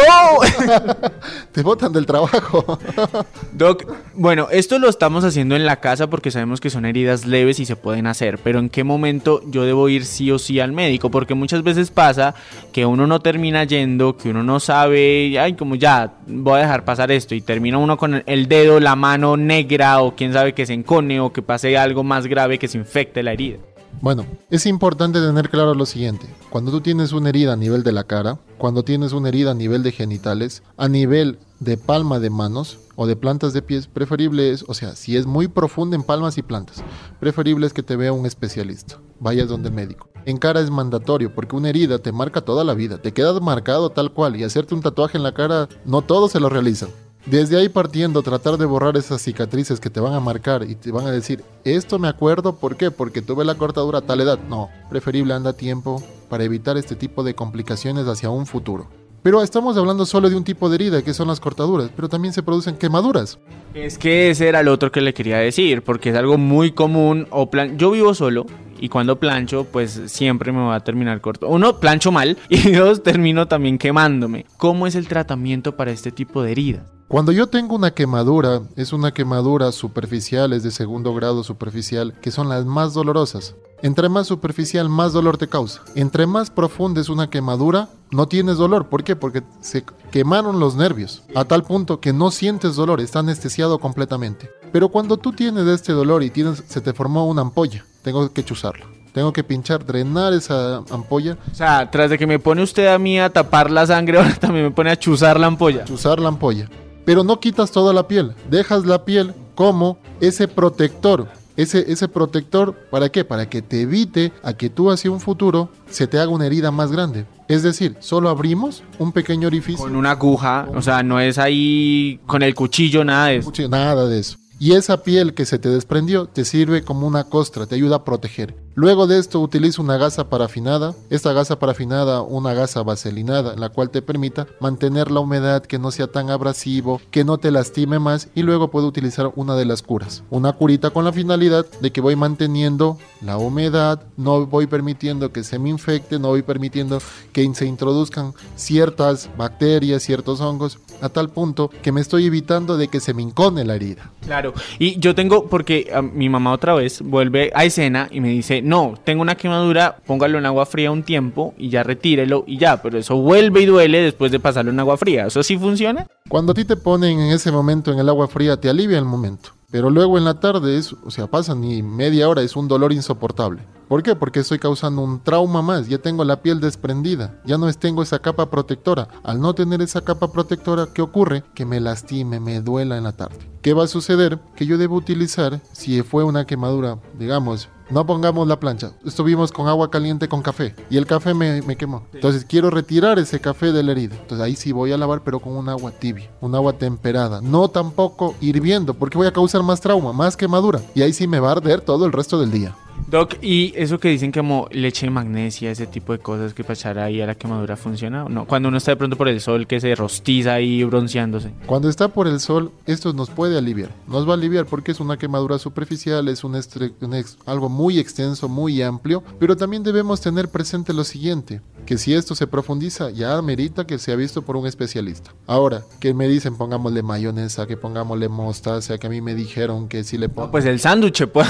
te 1.51 1.63
botan 1.63 1.91
del 1.91 2.05
trabajo. 2.05 2.79
Doc, 3.53 3.85
bueno, 4.13 4.47
esto 4.51 4.77
lo 4.77 4.89
estamos 4.89 5.23
haciendo 5.23 5.55
en 5.55 5.65
la 5.65 5.77
casa 5.77 6.07
porque 6.07 6.31
sabemos 6.31 6.61
que 6.61 6.69
son 6.69 6.85
heridas 6.85 7.25
leves 7.25 7.59
y 7.59 7.65
se 7.65 7.75
pueden 7.75 8.07
hacer, 8.07 8.39
pero 8.39 8.59
¿en 8.59 8.69
qué 8.69 8.83
momento 8.83 9.41
yo 9.47 9.63
debo 9.63 9.89
ir 9.89 10.05
sí 10.05 10.29
o 10.31 10.39
sí 10.39 10.59
al 10.59 10.71
médico? 10.71 11.09
Porque 11.09 11.33
muchas 11.33 11.63
veces 11.63 11.89
pasa 11.91 12.35
que 12.71 12.85
uno 12.85 13.07
no 13.07 13.21
termina 13.21 13.63
yendo, 13.63 14.17
que 14.17 14.29
uno 14.29 14.43
no 14.43 14.59
sabe, 14.59 15.39
ay, 15.39 15.53
como 15.53 15.75
ya, 15.75 16.13
voy 16.27 16.59
a 16.59 16.63
dejar 16.63 16.85
pasar 16.85 17.11
esto 17.11 17.35
y 17.35 17.41
termina 17.41 17.77
uno 17.77 17.97
con 17.97 18.23
el 18.25 18.47
dedo, 18.47 18.79
la 18.79 18.95
mano 18.95 19.37
negra 19.37 20.01
o 20.01 20.15
quién 20.15 20.33
sabe 20.33 20.53
que 20.53 20.65
se 20.65 20.73
encone 20.73 21.19
o 21.19 21.33
que 21.33 21.41
pase 21.41 21.77
algo 21.77 22.03
más 22.03 22.27
grave 22.27 22.59
que 22.59 22.67
se 22.67 22.77
infecte 22.77 23.23
la 23.23 23.33
herida. 23.33 23.57
Bueno, 24.03 24.25
es 24.49 24.65
importante 24.65 25.21
tener 25.21 25.49
claro 25.49 25.73
lo 25.75 25.85
siguiente. 25.85 26.27
Cuando 26.49 26.71
tú 26.71 26.81
tienes 26.81 27.13
una 27.13 27.29
herida 27.29 27.53
a 27.53 27.55
nivel 27.55 27.83
de 27.83 27.93
la 27.93 28.03
cara, 28.03 28.37
cuando 28.57 28.83
tienes 28.83 29.13
una 29.13 29.29
herida 29.29 29.51
a 29.51 29.53
nivel 29.53 29.81
de 29.81 29.93
genitales, 29.93 30.61
a 30.75 30.89
nivel 30.89 31.39
de 31.61 31.77
palma 31.77 32.19
de 32.19 32.29
manos 32.29 32.79
o 32.97 33.07
de 33.07 33.15
plantas 33.15 33.53
de 33.53 33.61
pies, 33.61 33.87
preferible 33.87 34.51
es, 34.51 34.65
o 34.67 34.73
sea, 34.73 34.97
si 34.97 35.15
es 35.15 35.25
muy 35.25 35.47
profunda 35.47 35.95
en 35.95 36.03
palmas 36.03 36.37
y 36.37 36.41
plantas, 36.41 36.83
preferible 37.21 37.65
es 37.65 37.71
que 37.71 37.81
te 37.81 37.95
vea 37.95 38.11
un 38.11 38.25
especialista, 38.25 38.99
vayas 39.21 39.47
donde 39.47 39.71
médico. 39.71 40.09
En 40.25 40.35
cara 40.35 40.59
es 40.59 40.69
mandatorio 40.69 41.33
porque 41.33 41.55
una 41.55 41.69
herida 41.69 41.97
te 41.99 42.11
marca 42.11 42.41
toda 42.41 42.65
la 42.65 42.73
vida, 42.73 42.97
te 42.97 43.13
quedas 43.13 43.41
marcado 43.41 43.89
tal 43.91 44.11
cual 44.11 44.35
y 44.35 44.43
hacerte 44.43 44.75
un 44.75 44.81
tatuaje 44.81 45.15
en 45.15 45.23
la 45.23 45.33
cara, 45.33 45.69
no 45.85 46.01
todos 46.01 46.33
se 46.33 46.41
lo 46.41 46.49
realizan. 46.49 46.89
Desde 47.25 47.57
ahí 47.57 47.69
partiendo, 47.69 48.21
tratar 48.21 48.57
de 48.57 48.65
borrar 48.65 48.97
esas 48.97 49.21
cicatrices 49.21 49.79
que 49.79 49.89
te 49.89 50.01
van 50.01 50.13
a 50.13 50.19
marcar 50.19 50.69
y 50.69 50.75
te 50.75 50.91
van 50.91 51.07
a 51.07 51.11
decir, 51.11 51.41
esto 51.63 51.97
me 51.97 52.09
acuerdo, 52.09 52.57
¿por 52.57 52.75
qué? 52.75 52.91
Porque 52.91 53.21
tuve 53.21 53.45
la 53.45 53.55
cortadura 53.55 53.99
a 53.99 54.01
tal 54.01 54.19
edad. 54.19 54.39
No, 54.49 54.69
preferible 54.89 55.33
anda 55.33 55.51
a 55.51 55.53
tiempo 55.53 56.03
para 56.29 56.43
evitar 56.43 56.75
este 56.77 56.95
tipo 56.97 57.23
de 57.23 57.33
complicaciones 57.33 58.07
hacia 58.07 58.29
un 58.29 58.45
futuro. 58.45 58.89
Pero 59.23 59.41
estamos 59.41 59.77
hablando 59.77 60.05
solo 60.05 60.29
de 60.29 60.35
un 60.35 60.43
tipo 60.43 60.67
de 60.67 60.75
herida, 60.75 61.01
que 61.01 61.13
son 61.13 61.29
las 61.29 61.39
cortaduras, 61.39 61.89
pero 61.95 62.09
también 62.09 62.33
se 62.33 62.43
producen 62.43 62.75
quemaduras. 62.75 63.39
Es 63.73 63.97
que 63.97 64.29
ese 64.29 64.49
era 64.49 64.61
lo 64.61 64.73
otro 64.73 64.91
que 64.91 64.99
le 64.99 65.13
quería 65.13 65.37
decir, 65.37 65.81
porque 65.81 66.09
es 66.09 66.15
algo 66.17 66.37
muy 66.37 66.73
común. 66.73 67.27
O 67.29 67.49
plan 67.49 67.77
Yo 67.77 67.91
vivo 67.91 68.13
solo 68.13 68.45
y 68.83 68.89
cuando 68.89 69.17
plancho, 69.17 69.63
pues 69.63 69.97
siempre 70.07 70.51
me 70.51 70.59
va 70.59 70.75
a 70.75 70.83
terminar 70.83 71.21
corto. 71.21 71.47
Uno, 71.47 71.79
plancho 71.79 72.11
mal 72.11 72.37
y 72.49 72.73
dos, 72.73 73.01
termino 73.01 73.47
también 73.47 73.77
quemándome. 73.77 74.45
¿Cómo 74.57 74.87
es 74.87 74.95
el 74.95 75.07
tratamiento 75.07 75.77
para 75.77 75.91
este 75.91 76.11
tipo 76.11 76.43
de 76.43 76.51
heridas? 76.51 76.83
Cuando 77.07 77.31
yo 77.31 77.47
tengo 77.47 77.77
una 77.77 77.91
quemadura, 77.91 78.63
es 78.75 78.91
una 78.91 79.13
quemadura 79.13 79.71
superficial, 79.71 80.51
es 80.51 80.63
de 80.63 80.71
segundo 80.71 81.15
grado 81.15 81.45
superficial, 81.45 82.13
que 82.19 82.31
son 82.31 82.49
las 82.49 82.65
más 82.65 82.93
dolorosas. 82.93 83.55
Entre 83.81 84.09
más 84.09 84.27
superficial, 84.27 84.89
más 84.89 85.13
dolor 85.13 85.37
te 85.37 85.47
causa. 85.47 85.81
Entre 85.95 86.27
más 86.27 86.49
profunda 86.49 86.99
es 86.99 87.07
una 87.07 87.29
quemadura, 87.29 87.87
no 88.11 88.27
tienes 88.27 88.57
dolor. 88.57 88.89
¿Por 88.89 89.05
qué? 89.05 89.15
Porque 89.15 89.43
se 89.61 89.85
quemaron 90.11 90.59
los 90.59 90.75
nervios, 90.75 91.23
a 91.35 91.45
tal 91.45 91.63
punto 91.63 92.01
que 92.01 92.11
no 92.11 92.31
sientes 92.31 92.75
dolor, 92.75 92.99
está 92.99 93.19
anestesiado 93.19 93.79
completamente. 93.79 94.49
Pero 94.73 94.89
cuando 94.89 95.15
tú 95.15 95.31
tienes 95.31 95.67
este 95.67 95.93
dolor 95.93 96.21
y 96.21 96.31
tienes, 96.31 96.65
se 96.67 96.81
te 96.81 96.91
formó 96.91 97.29
una 97.29 97.43
ampolla, 97.43 97.85
tengo 98.03 98.31
que 98.31 98.43
chuzarlo. 98.43 98.85
Tengo 99.13 99.31
que 99.31 99.43
pinchar, 99.43 99.85
drenar 99.85 100.33
esa 100.33 100.77
ampolla. 100.89 101.37
O 101.51 101.55
sea, 101.55 101.89
tras 101.91 102.09
de 102.09 102.17
que 102.17 102.25
me 102.25 102.39
pone 102.39 102.63
usted 102.63 102.87
a 102.87 102.97
mí 102.97 103.19
a 103.19 103.29
tapar 103.29 103.69
la 103.69 103.85
sangre, 103.85 104.17
ahora 104.19 104.35
también 104.35 104.65
me 104.65 104.71
pone 104.71 104.91
a 104.91 104.97
chuzar 104.97 105.39
la 105.39 105.47
ampolla. 105.47 105.85
Chuzar 105.85 106.19
la 106.19 106.29
ampolla. 106.29 106.69
Pero 107.05 107.23
no 107.23 107.39
quitas 107.39 107.71
toda 107.71 107.93
la 107.93 108.07
piel, 108.07 108.33
dejas 108.49 108.85
la 108.85 109.05
piel 109.05 109.33
como 109.55 109.97
ese 110.21 110.47
protector 110.47 111.27
ese, 111.55 111.91
ese 111.91 112.07
protector, 112.07 112.73
¿para 112.89 113.09
qué? 113.09 113.23
Para 113.23 113.47
que 113.47 113.61
te 113.61 113.81
evite 113.81 114.31
a 114.41 114.53
que 114.53 114.69
tú 114.69 114.89
hacia 114.89 115.11
un 115.11 115.19
futuro 115.19 115.69
se 115.89 116.07
te 116.07 116.17
haga 116.17 116.31
una 116.31 116.47
herida 116.47 116.71
más 116.71 116.91
grande. 116.91 117.25
Es 117.47 117.61
decir, 117.61 117.95
solo 117.99 118.29
abrimos 118.29 118.83
un 118.97 119.11
pequeño 119.11 119.47
orificio. 119.47 119.83
Con 119.83 119.95
una 119.95 120.11
aguja, 120.11 120.67
o 120.73 120.81
sea, 120.81 121.03
no 121.03 121.19
es 121.19 121.37
ahí 121.37 122.19
con 122.25 122.41
el 122.41 122.55
cuchillo, 122.55 123.03
nada 123.03 123.27
de 123.27 123.37
eso. 123.37 123.51
Nada 123.69 124.07
de 124.07 124.19
eso. 124.19 124.37
Y 124.63 124.75
esa 124.75 125.03
piel 125.03 125.33
que 125.33 125.43
se 125.43 125.59
te 125.59 125.67
desprendió 125.67 126.27
te 126.27 126.45
sirve 126.45 126.85
como 126.85 127.05
una 127.05 127.25
costra, 127.25 127.65
te 127.65 127.75
ayuda 127.75 127.97
a 127.97 128.05
proteger. 128.05 128.62
Luego 128.75 129.05
de 129.05 129.19
esto 129.19 129.39
utilizo 129.39 129.83
una 129.83 129.97
gasa 129.97 130.29
parafinada. 130.29 130.95
Esta 131.11 131.31
gasa 131.31 131.59
parafinada, 131.59 132.23
una 132.23 132.55
gasa 132.55 132.81
vaselinada, 132.81 133.55
la 133.55 133.69
cual 133.69 133.91
te 133.91 134.01
permita 134.01 134.47
mantener 134.59 135.11
la 135.11 135.19
humedad, 135.19 135.63
que 135.63 135.77
no 135.77 135.91
sea 135.91 136.07
tan 136.07 136.31
abrasivo, 136.31 136.99
que 137.11 137.23
no 137.23 137.37
te 137.37 137.51
lastime 137.51 137.99
más 137.99 138.29
y 138.33 138.41
luego 138.41 138.71
puedo 138.71 138.87
utilizar 138.87 139.31
una 139.35 139.55
de 139.55 139.65
las 139.65 139.83
curas. 139.83 140.23
Una 140.31 140.53
curita 140.53 140.89
con 140.89 141.05
la 141.05 141.13
finalidad 141.13 141.67
de 141.81 141.91
que 141.91 142.01
voy 142.01 142.15
manteniendo 142.15 142.97
la 143.21 143.37
humedad, 143.37 144.01
no 144.17 144.47
voy 144.47 144.65
permitiendo 144.65 145.31
que 145.31 145.43
se 145.43 145.59
me 145.59 145.69
infecte, 145.69 146.17
no 146.17 146.29
voy 146.29 146.41
permitiendo 146.41 146.99
que 147.31 147.53
se 147.53 147.67
introduzcan 147.67 148.33
ciertas 148.55 149.29
bacterias, 149.37 150.01
ciertos 150.01 150.41
hongos, 150.41 150.79
a 151.01 151.09
tal 151.09 151.29
punto 151.29 151.69
que 151.81 151.91
me 151.91 152.01
estoy 152.01 152.25
evitando 152.25 152.77
de 152.77 152.87
que 152.87 152.99
se 152.99 153.13
me 153.13 153.21
incone 153.21 153.65
la 153.65 153.75
herida. 153.75 154.09
Claro, 154.25 154.53
y 154.79 154.97
yo 154.99 155.13
tengo, 155.13 155.47
porque 155.47 155.91
ah, 155.93 156.01
mi 156.01 156.29
mamá 156.29 156.53
otra 156.53 156.73
vez 156.73 157.01
vuelve 157.01 157.51
a 157.53 157.65
escena 157.65 158.07
y 158.09 158.21
me 158.21 158.29
dice, 158.29 158.62
no, 158.63 158.95
tengo 159.03 159.21
una 159.21 159.35
quemadura, 159.35 159.97
póngalo 160.05 160.37
en 160.37 160.45
agua 160.45 160.65
fría 160.65 160.91
un 160.91 161.03
tiempo 161.03 161.53
y 161.57 161.69
ya 161.69 161.83
retírelo 161.83 162.43
y 162.47 162.57
ya, 162.57 162.81
pero 162.81 162.97
eso 162.97 163.15
vuelve 163.17 163.61
y 163.61 163.65
duele 163.65 164.01
después 164.01 164.31
de 164.31 164.39
pasarlo 164.39 164.71
en 164.71 164.79
agua 164.79 164.97
fría. 164.97 165.27
¿Eso 165.27 165.43
sí 165.43 165.57
funciona? 165.57 166.07
Cuando 166.29 166.51
a 166.51 166.55
ti 166.55 166.65
te 166.65 166.75
ponen 166.75 167.19
en 167.19 167.31
ese 167.31 167.51
momento 167.51 167.91
en 167.91 167.99
el 167.99 168.09
agua 168.09 168.27
fría, 168.27 168.57
te 168.57 168.69
alivia 168.69 168.97
el 168.97 169.05
momento. 169.05 169.51
Pero 169.73 169.89
luego 169.89 170.19
en 170.19 170.23
la 170.23 170.39
tarde, 170.39 170.77
es, 170.77 170.93
o 170.93 171.09
sea, 171.09 171.25
pasa 171.25 171.55
ni 171.55 171.81
media 171.81 172.29
hora, 172.29 172.43
es 172.43 172.55
un 172.55 172.67
dolor 172.67 172.93
insoportable. 172.93 173.63
¿Por 173.87 174.03
qué? 174.03 174.15
Porque 174.15 174.41
estoy 174.41 174.59
causando 174.59 175.01
un 175.01 175.19
trauma 175.19 175.63
más, 175.63 175.87
ya 175.87 175.97
tengo 175.97 176.23
la 176.23 176.43
piel 176.43 176.59
desprendida, 176.59 177.41
ya 177.43 177.57
no 177.57 177.71
tengo 177.73 178.03
esa 178.03 178.19
capa 178.19 178.51
protectora. 178.51 179.07
Al 179.23 179.41
no 179.41 179.55
tener 179.55 179.81
esa 179.81 180.01
capa 180.01 180.31
protectora, 180.31 180.89
¿qué 180.93 181.01
ocurre? 181.01 181.43
Que 181.55 181.65
me 181.65 181.79
lastime, 181.79 182.39
me 182.39 182.61
duela 182.61 182.97
en 182.97 183.03
la 183.03 183.13
tarde. 183.13 183.39
¿Qué 183.63 183.73
va 183.73 183.85
a 183.85 183.87
suceder? 183.87 184.39
Que 184.55 184.67
yo 184.67 184.77
debo 184.77 184.95
utilizar, 184.95 185.59
si 185.71 186.03
fue 186.03 186.23
una 186.23 186.45
quemadura, 186.45 186.99
digamos, 187.17 187.69
no 187.89 188.05
pongamos 188.05 188.47
la 188.47 188.59
plancha. 188.59 188.91
Estuvimos 189.05 189.51
con 189.51 189.67
agua 189.67 189.89
caliente 189.91 190.27
con 190.27 190.41
café 190.41 190.75
y 190.89 190.97
el 190.97 191.05
café 191.05 191.33
me, 191.33 191.61
me, 191.61 191.75
quemó. 191.75 192.03
Entonces 192.13 192.45
quiero 192.45 192.69
retirar 192.69 193.19
ese 193.19 193.39
café 193.39 193.71
de 193.71 193.83
la 193.83 193.91
herida. 193.91 194.15
Entonces 194.15 194.43
ahí 194.43 194.55
sí 194.55 194.71
voy 194.71 194.91
a 194.91 194.97
lavar, 194.97 195.21
pero 195.23 195.39
con 195.39 195.55
un 195.55 195.69
agua 195.69 195.91
tibia, 195.91 196.29
un 196.41 196.55
agua 196.55 196.73
temperada. 196.73 197.41
No 197.41 197.67
tampoco 197.69 198.35
hirviendo, 198.41 198.93
porque 198.93 199.17
voy 199.17 199.27
a 199.27 199.33
causar 199.33 199.63
más 199.63 199.81
trauma, 199.81 200.13
más 200.13 200.37
quemadura. 200.37 200.81
Y 200.95 201.01
ahí 201.01 201.13
sí 201.13 201.27
me 201.27 201.39
va 201.39 201.49
a 201.49 201.53
arder 201.53 201.81
todo 201.81 202.05
el 202.05 202.11
resto 202.11 202.39
del 202.39 202.51
día. 202.51 202.75
Doc, 203.13 203.35
¿y 203.43 203.73
eso 203.75 203.99
que 203.99 204.09
dicen 204.09 204.31
como 204.31 204.67
leche 204.71 205.05
de 205.05 205.11
magnesia, 205.11 205.69
ese 205.69 205.85
tipo 205.85 206.13
de 206.13 206.17
cosas 206.17 206.55
que 206.55 206.63
echar 206.67 206.97
ahí 206.97 207.21
a 207.21 207.27
la 207.27 207.35
quemadura 207.35 207.77
funciona? 207.77 208.25
No, 208.27 208.47
cuando 208.47 208.69
uno 208.69 208.77
está 208.79 208.89
de 208.89 208.97
pronto 208.97 209.15
por 209.15 209.27
el 209.27 209.39
sol 209.39 209.67
que 209.67 209.79
se 209.79 209.93
rostiza 209.93 210.55
ahí 210.55 210.83
bronceándose. 210.83 211.51
Cuando 211.67 211.89
está 211.89 212.07
por 212.07 212.25
el 212.27 212.39
sol, 212.39 212.71
esto 212.87 213.13
nos 213.13 213.29
puede 213.29 213.55
aliviar. 213.55 213.91
Nos 214.07 214.27
va 214.27 214.31
a 214.31 214.33
aliviar 214.33 214.65
porque 214.65 214.93
es 214.93 214.99
una 214.99 215.17
quemadura 215.17 215.59
superficial, 215.59 216.27
es 216.27 216.43
un, 216.43 216.55
un 216.55 217.25
algo 217.45 217.69
muy 217.69 217.99
extenso, 217.99 218.49
muy 218.49 218.81
amplio, 218.81 219.23
pero 219.39 219.55
también 219.55 219.83
debemos 219.83 220.19
tener 220.19 220.49
presente 220.49 220.91
lo 220.91 221.03
siguiente, 221.03 221.61
que 221.85 221.97
si 221.97 222.13
esto 222.13 222.35
se 222.35 222.47
profundiza, 222.47 223.09
ya 223.09 223.41
merita 223.41 223.85
que 223.85 223.99
sea 223.99 224.15
visto 224.15 224.41
por 224.41 224.55
un 224.55 224.67
especialista. 224.67 225.33
Ahora, 225.47 225.83
que 225.99 226.13
me 226.13 226.27
dicen 226.27 226.55
pongámosle 226.55 227.03
mayonesa, 227.03 227.67
que 227.67 227.77
pongámosle 227.77 228.29
mostaza, 228.29 228.97
que 228.97 229.07
a 229.07 229.09
mí 229.09 229.21
me 229.21 229.35
dijeron 229.35 229.87
que 229.87 230.03
si 230.03 230.17
le 230.17 230.29
pongo... 230.29 230.47
No, 230.47 230.51
pues 230.51 230.65
el 230.65 230.79
sándwich, 230.79 231.27
pues. 231.27 231.47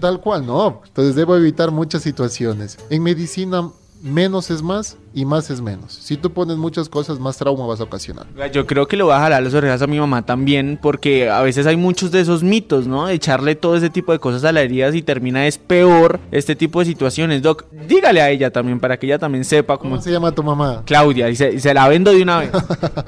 Tal 0.00 0.20
cual, 0.20 0.46
¿no? 0.46 0.82
Entonces 0.86 1.14
debo 1.14 1.36
evitar 1.36 1.70
muchas 1.70 2.02
situaciones. 2.02 2.78
En 2.90 3.02
medicina 3.02 3.70
menos 4.04 4.50
es 4.50 4.62
más 4.62 4.98
y 5.14 5.24
más 5.24 5.50
es 5.50 5.60
menos. 5.60 5.94
Si 5.94 6.16
tú 6.16 6.30
pones 6.30 6.56
muchas 6.56 6.88
cosas, 6.88 7.18
más 7.18 7.38
trauma 7.38 7.66
vas 7.66 7.80
a 7.80 7.84
ocasionar. 7.84 8.26
Yo 8.52 8.66
creo 8.66 8.86
que 8.86 8.96
lo 8.96 9.06
voy 9.06 9.14
a 9.14 9.20
jalar 9.20 9.42
las 9.42 9.54
orejas 9.54 9.80
a 9.80 9.86
mi 9.86 9.98
mamá 9.98 10.26
también, 10.26 10.78
porque 10.80 11.30
a 11.30 11.40
veces 11.40 11.66
hay 11.66 11.76
muchos 11.76 12.10
de 12.12 12.20
esos 12.20 12.42
mitos, 12.42 12.86
¿no? 12.86 13.08
Echarle 13.08 13.54
todo 13.54 13.76
ese 13.76 13.88
tipo 13.88 14.12
de 14.12 14.18
cosas 14.18 14.44
a 14.44 14.52
la 14.52 14.60
herida 14.60 14.94
y 14.94 15.02
termina 15.02 15.46
es 15.46 15.56
peor 15.56 16.20
este 16.30 16.54
tipo 16.54 16.80
de 16.80 16.86
situaciones. 16.86 17.40
Doc, 17.40 17.64
dígale 17.88 18.20
a 18.20 18.30
ella 18.30 18.50
también 18.50 18.78
para 18.78 18.98
que 18.98 19.06
ella 19.06 19.18
también 19.18 19.44
sepa 19.44 19.78
cómo, 19.78 19.92
¿Cómo 19.92 20.02
se 20.02 20.12
llama 20.12 20.32
tu 20.32 20.42
mamá. 20.42 20.82
Claudia, 20.84 21.30
y 21.30 21.36
se, 21.36 21.54
y 21.54 21.60
se 21.60 21.72
la 21.72 21.88
vendo 21.88 22.12
de 22.12 22.22
una 22.22 22.40
vez. 22.40 22.50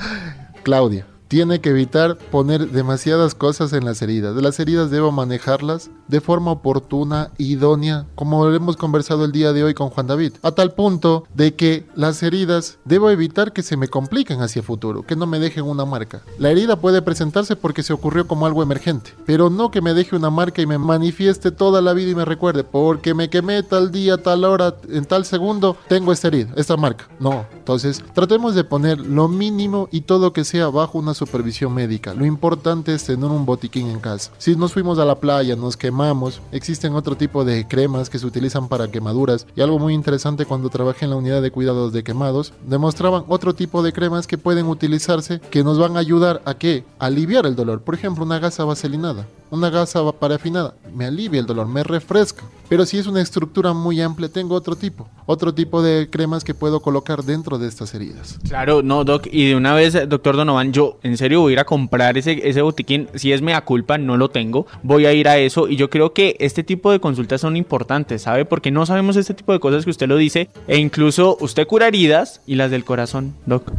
Claudia 0.62 1.06
tiene 1.28 1.60
que 1.60 1.70
evitar 1.70 2.16
poner 2.16 2.70
demasiadas 2.70 3.34
cosas 3.34 3.72
en 3.72 3.84
las 3.84 4.00
heridas. 4.02 4.34
Las 4.36 4.60
heridas 4.60 4.90
debo 4.90 5.12
manejarlas 5.12 5.90
de 6.08 6.20
forma 6.20 6.52
oportuna, 6.52 7.30
idónea, 7.38 8.06
como 8.14 8.48
hemos 8.50 8.76
conversado 8.76 9.24
el 9.24 9.32
día 9.32 9.52
de 9.52 9.64
hoy 9.64 9.74
con 9.74 9.90
Juan 9.90 10.06
David, 10.06 10.34
a 10.42 10.52
tal 10.52 10.72
punto 10.72 11.24
de 11.34 11.54
que 11.54 11.86
las 11.94 12.22
heridas 12.22 12.78
debo 12.84 13.10
evitar 13.10 13.52
que 13.52 13.62
se 13.62 13.76
me 13.76 13.88
compliquen 13.88 14.40
hacia 14.40 14.60
el 14.60 14.66
futuro, 14.66 15.02
que 15.02 15.16
no 15.16 15.26
me 15.26 15.40
dejen 15.40 15.64
una 15.64 15.84
marca. 15.84 16.22
La 16.38 16.50
herida 16.50 16.76
puede 16.76 17.02
presentarse 17.02 17.56
porque 17.56 17.82
se 17.82 17.92
ocurrió 17.92 18.26
como 18.26 18.46
algo 18.46 18.62
emergente, 18.62 19.12
pero 19.24 19.50
no 19.50 19.70
que 19.70 19.80
me 19.80 19.94
deje 19.94 20.16
una 20.16 20.30
marca 20.30 20.62
y 20.62 20.66
me 20.66 20.78
manifieste 20.78 21.50
toda 21.50 21.82
la 21.82 21.92
vida 21.92 22.10
y 22.10 22.14
me 22.14 22.24
recuerde, 22.24 22.62
porque 22.62 23.14
me 23.14 23.30
quemé 23.30 23.62
tal 23.62 23.90
día, 23.90 24.22
tal 24.22 24.44
hora, 24.44 24.76
en 24.88 25.04
tal 25.04 25.24
segundo, 25.24 25.76
tengo 25.88 26.12
esta 26.12 26.28
herida, 26.28 26.52
esta 26.56 26.76
marca. 26.76 27.08
No, 27.18 27.46
entonces 27.52 28.04
tratemos 28.14 28.54
de 28.54 28.64
poner 28.64 29.00
lo 29.00 29.28
mínimo 29.28 29.88
y 29.90 30.02
todo 30.02 30.32
que 30.32 30.44
sea 30.44 30.68
bajo 30.68 30.98
una 30.98 31.14
supervisión 31.16 31.74
médica. 31.74 32.14
Lo 32.14 32.24
importante 32.24 32.94
es 32.94 33.04
tener 33.04 33.30
un 33.30 33.44
botiquín 33.44 33.88
en 33.88 33.98
casa. 33.98 34.30
Si 34.38 34.54
nos 34.54 34.72
fuimos 34.72 34.98
a 34.98 35.04
la 35.04 35.18
playa, 35.18 35.56
nos 35.56 35.76
quemamos, 35.76 36.40
existen 36.52 36.94
otro 36.94 37.16
tipo 37.16 37.44
de 37.44 37.66
cremas 37.66 38.08
que 38.08 38.18
se 38.18 38.26
utilizan 38.26 38.68
para 38.68 38.90
quemaduras. 38.90 39.46
Y 39.56 39.60
algo 39.60 39.78
muy 39.78 39.94
interesante 39.94 40.46
cuando 40.46 40.70
trabajé 40.70 41.06
en 41.06 41.10
la 41.10 41.16
unidad 41.16 41.42
de 41.42 41.50
cuidados 41.50 41.92
de 41.92 42.04
quemados, 42.04 42.52
demostraban 42.66 43.24
otro 43.28 43.54
tipo 43.54 43.82
de 43.82 43.92
cremas 43.92 44.26
que 44.26 44.38
pueden 44.38 44.66
utilizarse 44.66 45.40
que 45.50 45.64
nos 45.64 45.78
van 45.78 45.96
a 45.96 46.00
ayudar 46.00 46.42
a 46.44 46.54
que 46.54 46.84
aliviar 46.98 47.46
el 47.46 47.56
dolor. 47.56 47.82
Por 47.82 47.94
ejemplo, 47.94 48.24
una 48.24 48.38
gasa 48.38 48.64
vaselinada 48.64 49.26
una 49.50 49.70
gasa 49.70 50.10
parafinada 50.12 50.74
me 50.96 51.04
alivia 51.04 51.40
el 51.40 51.46
dolor, 51.46 51.66
me 51.66 51.84
refresca. 51.84 52.42
Pero 52.68 52.84
si 52.84 52.98
es 52.98 53.06
una 53.06 53.20
estructura 53.22 53.72
muy 53.74 54.00
amplia, 54.00 54.28
tengo 54.28 54.56
otro 54.56 54.74
tipo, 54.74 55.08
otro 55.26 55.54
tipo 55.54 55.82
de 55.82 56.10
cremas 56.10 56.42
que 56.42 56.52
puedo 56.52 56.80
colocar 56.80 57.22
dentro 57.22 57.58
de 57.58 57.68
estas 57.68 57.94
heridas. 57.94 58.40
Claro, 58.48 58.82
no, 58.82 59.04
Doc, 59.04 59.28
y 59.30 59.50
de 59.50 59.54
una 59.54 59.72
vez, 59.72 59.96
doctor 60.08 60.36
Donovan, 60.36 60.72
yo 60.72 60.98
en 61.04 61.16
serio 61.16 61.42
voy 61.42 61.52
a 61.52 61.54
ir 61.54 61.58
a 61.60 61.64
comprar 61.64 62.18
ese, 62.18 62.40
ese 62.42 62.62
botiquín, 62.62 63.08
si 63.14 63.32
es 63.32 63.40
mea 63.40 63.60
culpa, 63.60 63.98
no 63.98 64.16
lo 64.16 64.30
tengo, 64.30 64.66
voy 64.82 65.06
a 65.06 65.12
ir 65.12 65.28
a 65.28 65.38
eso 65.38 65.68
y 65.68 65.76
yo 65.76 65.90
creo 65.90 66.12
que 66.12 66.34
este 66.40 66.64
tipo 66.64 66.90
de 66.90 66.98
consultas 66.98 67.40
son 67.40 67.56
importantes, 67.56 68.22
¿sabe? 68.22 68.44
Porque 68.46 68.72
no 68.72 68.84
sabemos 68.84 69.14
este 69.14 69.34
tipo 69.34 69.52
de 69.52 69.60
cosas 69.60 69.84
que 69.84 69.90
usted 69.90 70.08
lo 70.08 70.16
dice 70.16 70.48
e 70.66 70.78
incluso 70.78 71.36
usted 71.40 71.68
cura 71.68 71.86
heridas 71.86 72.40
y 72.48 72.56
las 72.56 72.72
del 72.72 72.84
corazón, 72.84 73.34
Doc. 73.46 73.70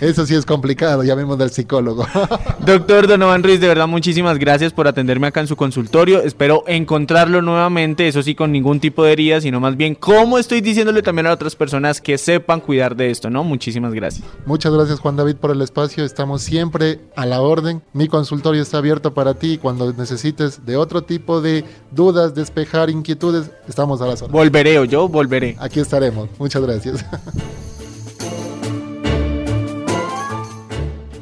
eso 0.00 0.24
sí 0.24 0.36
es 0.36 0.46
complicado, 0.46 1.02
llamemos 1.02 1.36
del 1.36 1.50
psicólogo. 1.50 2.06
doctor 2.64 3.08
Donovan 3.08 3.42
Ruiz, 3.42 3.60
de 3.60 3.66
verdad, 3.66 3.88
muchísimas 3.88 4.38
gracias 4.38 4.67
por 4.72 4.88
atenderme 4.88 5.26
acá 5.26 5.40
en 5.40 5.46
su 5.46 5.56
consultorio. 5.56 6.22
Espero 6.22 6.64
encontrarlo 6.66 7.42
nuevamente 7.42 8.08
eso 8.08 8.22
sí, 8.22 8.34
con 8.34 8.52
ningún 8.52 8.80
tipo 8.80 9.04
de 9.04 9.12
herida, 9.12 9.40
sino 9.40 9.60
más 9.60 9.76
bien 9.76 9.94
cómo 9.94 10.38
estoy 10.38 10.60
diciéndole 10.60 11.02
también 11.02 11.26
a 11.26 11.32
otras 11.32 11.56
personas 11.56 12.00
que 12.00 12.18
sepan 12.18 12.60
cuidar 12.60 12.96
de 12.96 13.10
esto, 13.10 13.30
¿no? 13.30 13.44
Muchísimas 13.44 13.94
gracias. 13.94 14.26
Muchas 14.46 14.72
gracias 14.72 15.00
Juan 15.00 15.16
David 15.16 15.36
por 15.36 15.50
el 15.50 15.62
espacio, 15.62 16.04
estamos 16.04 16.42
siempre 16.42 17.00
a 17.16 17.26
la 17.26 17.40
orden. 17.40 17.82
Mi 17.92 18.08
consultorio 18.08 18.62
está 18.62 18.78
abierto 18.78 19.14
para 19.14 19.34
ti 19.34 19.58
cuando 19.58 19.92
necesites 19.92 20.64
de 20.64 20.76
otro 20.76 21.02
tipo 21.02 21.40
de 21.40 21.64
dudas, 21.90 22.34
despejar 22.34 22.90
inquietudes, 22.90 23.50
estamos 23.68 24.00
a 24.00 24.06
la 24.06 24.12
orden. 24.12 24.30
Volveré 24.30 24.78
o 24.78 24.84
yo 24.84 25.08
volveré. 25.08 25.56
Aquí 25.58 25.80
estaremos. 25.80 26.28
Muchas 26.38 26.62
gracias. 26.62 27.04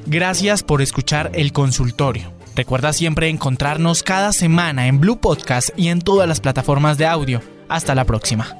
Gracias 0.07 0.63
por 0.63 0.83
escuchar 0.83 1.33
el 1.35 1.53
consultorio. 1.53 2.36
Recuerda 2.57 2.95
siempre 2.95 3.29
encontrarnos 3.29 4.03
cada 4.03 4.33
semana 4.33 4.87
en 4.87 4.99
Blue 4.99 5.19
Podcast 5.19 5.69
y 5.77 5.89
en 5.89 6.01
todas 6.01 6.27
las 6.27 6.41
plataformas 6.41 6.97
de 6.97 7.05
audio. 7.07 7.43
Hasta 7.69 7.95
la 7.95 8.07
próxima. 8.07 8.57